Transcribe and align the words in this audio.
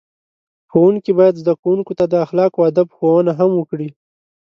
ښوونکي 0.69 1.11
باید 1.19 1.39
زده 1.41 1.53
کوونکو 1.61 1.91
ته 1.99 2.05
د 2.07 2.13
اخلاقو 2.25 2.57
او 2.59 2.67
ادب 2.71 2.87
ښوونه 2.95 3.31
هم 3.39 3.51
وکړي. 3.55 3.89